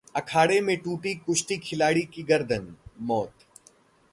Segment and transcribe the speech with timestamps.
[0.15, 2.75] अखाड़े में टूटी कुश्ती खिलाड़ी की गर्दन,
[3.01, 3.45] मौत